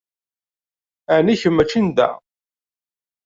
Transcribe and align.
Ɛni 1.15 1.33
kemm 1.41 1.53
mačči 1.55 1.79
n 1.85 1.87
da? 1.97 2.09